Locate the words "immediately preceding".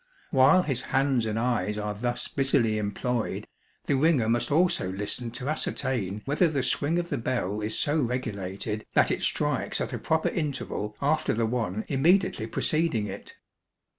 11.87-13.05